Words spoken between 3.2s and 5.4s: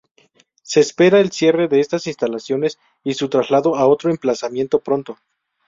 traslado a otro emplazamiento pronto.